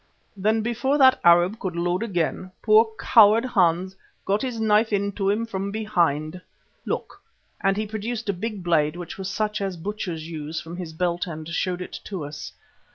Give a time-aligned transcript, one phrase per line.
[0.35, 5.45] "Then before that Arab could load again, poor coward Hans got his knife into him
[5.45, 6.41] from behind.
[6.87, 7.21] Look!"
[7.61, 11.27] and he produced a big blade, which was such as butchers use, from his belt
[11.27, 12.51] and showed it to us.